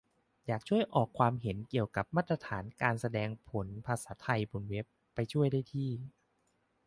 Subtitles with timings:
[0.47, 5.89] อยากช่วยออกความเห็นเกี่ยวกับมาตรฐานการแสดงผลภาษาไทยบนเว็บ ไปช่วยได้ที่